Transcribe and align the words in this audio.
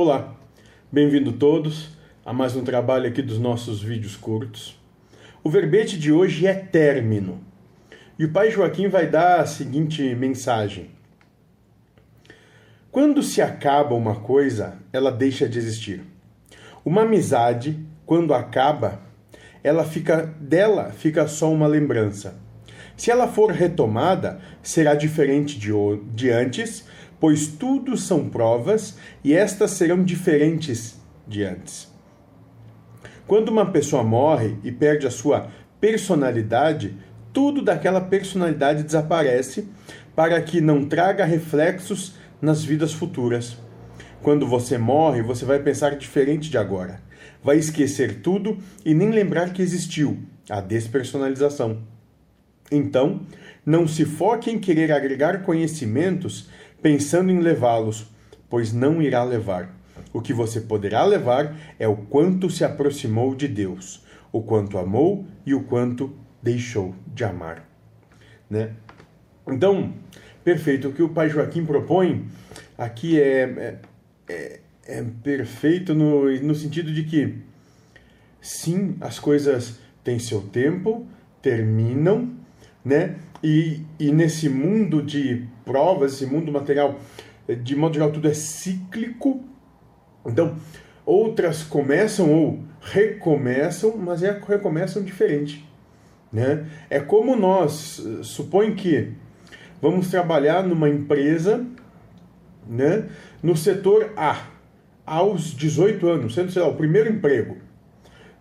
Olá, 0.00 0.32
bem-vindo 0.92 1.32
todos 1.32 1.88
a 2.24 2.32
mais 2.32 2.54
um 2.54 2.62
trabalho 2.62 3.08
aqui 3.08 3.20
dos 3.20 3.36
nossos 3.36 3.82
vídeos 3.82 4.14
curtos. 4.14 4.80
O 5.42 5.50
verbete 5.50 5.98
de 5.98 6.12
hoje 6.12 6.46
é 6.46 6.54
término. 6.54 7.40
E 8.16 8.24
o 8.24 8.32
pai 8.32 8.48
Joaquim 8.48 8.86
vai 8.86 9.08
dar 9.08 9.40
a 9.40 9.44
seguinte 9.44 10.14
mensagem: 10.14 10.90
Quando 12.92 13.24
se 13.24 13.42
acaba 13.42 13.96
uma 13.96 14.14
coisa, 14.14 14.78
ela 14.92 15.10
deixa 15.10 15.48
de 15.48 15.58
existir. 15.58 16.04
Uma 16.84 17.02
amizade, 17.02 17.84
quando 18.06 18.32
acaba, 18.32 19.00
ela 19.64 19.84
fica 19.84 20.32
dela 20.38 20.92
fica 20.92 21.26
só 21.26 21.52
uma 21.52 21.66
lembrança. 21.66 22.36
Se 22.96 23.10
ela 23.10 23.26
for 23.26 23.50
retomada, 23.50 24.40
será 24.62 24.94
diferente 24.94 25.58
de, 25.58 25.72
de 26.14 26.30
antes, 26.30 26.84
pois 27.20 27.46
tudo 27.46 27.96
são 27.96 28.28
provas 28.28 28.96
e 29.24 29.34
estas 29.34 29.72
serão 29.72 30.02
diferentes 30.02 31.00
de 31.26 31.42
antes. 31.44 31.92
Quando 33.26 33.48
uma 33.48 33.70
pessoa 33.70 34.02
morre 34.02 34.56
e 34.64 34.72
perde 34.72 35.06
a 35.06 35.10
sua 35.10 35.48
personalidade, 35.80 36.96
tudo 37.32 37.62
daquela 37.62 38.00
personalidade 38.00 38.82
desaparece 38.82 39.68
para 40.16 40.40
que 40.40 40.60
não 40.60 40.84
traga 40.84 41.24
reflexos 41.24 42.14
nas 42.40 42.64
vidas 42.64 42.92
futuras. 42.92 43.56
Quando 44.22 44.46
você 44.46 44.78
morre, 44.78 45.22
você 45.22 45.44
vai 45.44 45.58
pensar 45.58 45.96
diferente 45.96 46.50
de 46.50 46.58
agora. 46.58 47.00
Vai 47.42 47.56
esquecer 47.58 48.20
tudo 48.20 48.58
e 48.84 48.94
nem 48.94 49.10
lembrar 49.10 49.52
que 49.52 49.62
existiu 49.62 50.18
a 50.50 50.60
despersonalização. 50.60 51.82
Então, 52.70 53.20
não 53.64 53.86
se 53.86 54.04
foque 54.04 54.50
em 54.50 54.58
querer 54.58 54.90
agregar 54.90 55.42
conhecimentos 55.42 56.48
pensando 56.80 57.30
em 57.30 57.40
levá-los, 57.40 58.06
pois 58.48 58.72
não 58.72 59.02
irá 59.02 59.22
levar. 59.24 59.74
O 60.12 60.20
que 60.20 60.32
você 60.32 60.60
poderá 60.60 61.04
levar 61.04 61.56
é 61.78 61.86
o 61.86 61.96
quanto 61.96 62.50
se 62.50 62.64
aproximou 62.64 63.34
de 63.34 63.46
Deus, 63.46 64.04
o 64.32 64.42
quanto 64.42 64.78
amou 64.78 65.26
e 65.44 65.54
o 65.54 65.62
quanto 65.64 66.14
deixou 66.42 66.94
de 67.14 67.24
amar. 67.24 67.68
Né? 68.48 68.72
Então, 69.46 69.92
perfeito. 70.42 70.88
O 70.88 70.92
que 70.92 71.02
o 71.02 71.10
pai 71.10 71.28
Joaquim 71.28 71.64
propõe 71.64 72.26
aqui 72.76 73.20
é, 73.20 73.42
é, 73.42 73.78
é, 74.28 74.60
é 74.86 75.04
perfeito 75.22 75.94
no, 75.94 76.30
no 76.40 76.54
sentido 76.54 76.92
de 76.92 77.04
que, 77.04 77.38
sim, 78.40 78.96
as 79.00 79.18
coisas 79.18 79.78
têm 80.02 80.18
seu 80.18 80.40
tempo, 80.40 81.06
terminam, 81.42 82.34
né? 82.84 83.16
E, 83.42 83.82
e 83.98 84.10
nesse 84.10 84.48
mundo 84.48 85.02
de 85.02 85.46
provas, 85.68 86.14
esse 86.14 86.24
mundo 86.24 86.50
material, 86.50 86.98
de 87.62 87.76
modo 87.76 87.92
geral, 87.92 88.10
tudo 88.10 88.26
é 88.26 88.32
cíclico. 88.32 89.44
Então, 90.24 90.56
outras 91.04 91.62
começam 91.62 92.32
ou 92.32 92.60
recomeçam, 92.80 93.94
mas 93.98 94.22
é, 94.22 94.40
recomeçam 94.48 95.02
diferente. 95.02 95.68
Né? 96.32 96.66
É 96.88 96.98
como 96.98 97.36
nós, 97.36 98.02
supõe 98.22 98.74
que 98.74 99.12
vamos 99.80 100.10
trabalhar 100.10 100.62
numa 100.62 100.88
empresa 100.88 101.66
né, 102.66 103.08
no 103.42 103.56
setor 103.56 104.12
A, 104.16 104.46
aos 105.04 105.54
18 105.54 106.06
anos, 106.08 106.34
sendo 106.34 106.50
sei 106.50 106.62
lá, 106.62 106.68
o 106.68 106.76
primeiro 106.76 107.10
emprego. 107.10 107.58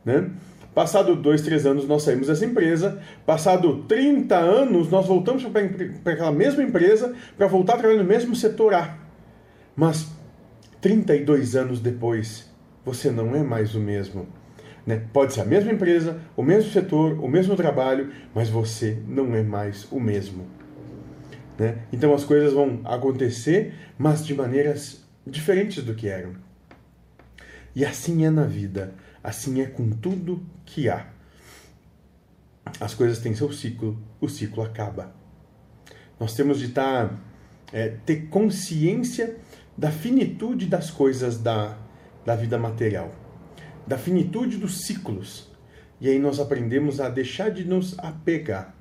Né? 0.03 0.29
Passado 0.77 1.15
dois, 1.15 1.41
três 1.41 1.65
anos, 1.65 1.87
nós 1.87 2.03
saímos 2.03 2.27
dessa 2.27 2.45
empresa. 2.45 3.01
Passado 3.25 3.83
30 3.87 4.35
anos, 4.35 4.91
nós 4.91 5.07
voltamos 5.07 5.43
para 5.43 6.13
aquela 6.13 6.31
mesma 6.31 6.61
empresa 6.61 7.15
para 7.35 7.47
voltar 7.47 7.73
a 7.73 7.77
trabalhar 7.77 8.03
no 8.03 8.07
mesmo 8.07 8.35
setor 8.35 8.75
A. 8.75 8.95
Mas 9.75 10.07
32 10.79 11.55
anos 11.55 11.79
depois, 11.79 12.47
você 12.85 13.09
não 13.09 13.35
é 13.35 13.41
mais 13.41 13.73
o 13.73 13.79
mesmo. 13.79 14.27
Né? 14.85 15.01
Pode 15.11 15.33
ser 15.33 15.41
a 15.41 15.45
mesma 15.45 15.71
empresa, 15.71 16.19
o 16.35 16.43
mesmo 16.43 16.69
setor, 16.69 17.23
o 17.23 17.27
mesmo 17.27 17.55
trabalho, 17.55 18.11
mas 18.35 18.47
você 18.47 18.99
não 19.07 19.33
é 19.33 19.41
mais 19.41 19.91
o 19.91 19.99
mesmo. 19.99 20.45
Né? 21.57 21.79
Então 21.91 22.13
as 22.13 22.23
coisas 22.23 22.53
vão 22.53 22.81
acontecer, 22.85 23.73
mas 23.97 24.23
de 24.23 24.35
maneiras 24.35 25.03
diferentes 25.25 25.83
do 25.83 25.95
que 25.95 26.07
eram. 26.07 26.33
E 27.75 27.83
assim 27.83 28.25
é 28.25 28.29
na 28.29 28.43
vida. 28.43 28.93
Assim 29.27 29.59
é 29.59 29.65
com 29.65 29.89
tudo 29.89 30.41
que 30.65 30.87
há. 30.87 31.05
As 32.79 32.93
coisas 32.93 33.19
têm 33.19 33.35
seu 33.35 33.51
ciclo, 33.51 34.01
o 34.21 34.29
ciclo 34.29 34.63
acaba. 34.63 35.13
Nós 36.17 36.33
temos 36.33 36.59
de 36.59 36.67
estar, 36.67 37.09
tá, 37.09 37.19
é, 37.73 37.89
ter 38.05 38.29
consciência 38.29 39.35
da 39.77 39.91
finitude 39.91 40.65
das 40.65 40.89
coisas 40.89 41.39
da, 41.39 41.77
da 42.25 42.37
vida 42.37 42.57
material, 42.57 43.13
da 43.85 43.97
finitude 43.97 44.55
dos 44.55 44.85
ciclos. 44.85 45.51
E 45.99 46.07
aí 46.07 46.19
nós 46.19 46.39
aprendemos 46.39 47.01
a 47.01 47.09
deixar 47.09 47.51
de 47.51 47.65
nos 47.65 47.99
apegar 47.99 48.76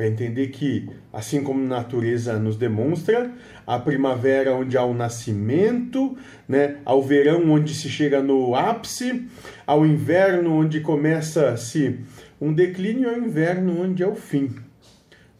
para 0.00 0.08
entender 0.08 0.46
que, 0.46 0.88
assim 1.12 1.42
como 1.42 1.62
a 1.62 1.68
natureza 1.68 2.38
nos 2.38 2.56
demonstra, 2.56 3.30
a 3.66 3.78
primavera 3.78 4.54
onde 4.54 4.78
há 4.78 4.82
o 4.82 4.94
nascimento, 4.94 6.16
né, 6.48 6.78
ao 6.86 7.02
verão 7.02 7.50
onde 7.50 7.74
se 7.74 7.90
chega 7.90 8.22
no 8.22 8.54
ápice, 8.54 9.28
ao 9.66 9.84
inverno 9.84 10.54
onde 10.54 10.80
começa-se 10.80 12.00
um 12.40 12.50
declínio, 12.50 13.10
ao 13.10 13.18
inverno 13.18 13.78
onde 13.78 14.02
é 14.02 14.06
o 14.06 14.14
fim. 14.14 14.56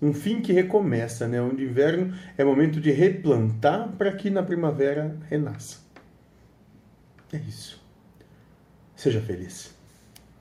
Um 0.03 0.13
fim 0.13 0.43
que 0.43 0.53
recomeça, 0.53 1.27
né, 1.27 1.41
onde 1.41 1.65
inverno 1.65 2.15
é 2.37 2.45
momento 2.45 2.83
de 2.83 2.91
replantar 2.91 3.89
para 3.97 4.13
que 4.13 4.29
na 4.29 4.43
primavera 4.43 5.17
renasça. 5.31 5.79
É 7.33 7.39
isso. 7.39 7.83
Seja 8.95 9.23
feliz. 9.23 9.80